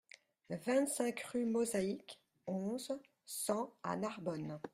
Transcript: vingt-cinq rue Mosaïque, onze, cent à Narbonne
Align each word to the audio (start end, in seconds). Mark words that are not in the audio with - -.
vingt-cinq 0.65 1.19
rue 1.21 1.45
Mosaïque, 1.45 2.19
onze, 2.47 2.91
cent 3.27 3.75
à 3.83 3.95
Narbonne 3.95 4.59